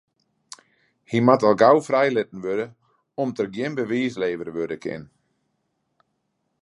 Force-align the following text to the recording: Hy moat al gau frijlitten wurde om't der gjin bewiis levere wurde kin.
Hy 1.09 1.17
moat 1.25 1.41
al 1.47 1.57
gau 1.61 1.77
frijlitten 1.87 2.43
wurde 2.45 2.67
om't 3.21 3.37
der 3.37 3.49
gjin 3.55 3.77
bewiis 3.79 4.15
levere 4.23 4.51
wurde 4.57 4.77
kin. 4.83 5.03